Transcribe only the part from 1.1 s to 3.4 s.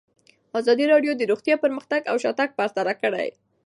د روغتیا پرمختګ او شاتګ پرتله کړی.